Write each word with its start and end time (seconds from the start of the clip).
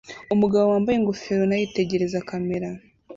Umugabo 0.33 0.65
wambaye 0.67 0.95
ingofero 0.97 1.43
na 1.47 1.55
yitegereza 1.61 2.25
kamera 2.29 2.69